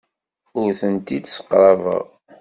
Ur 0.61 0.69
tent-id-sseqrabeɣ. 0.79 2.05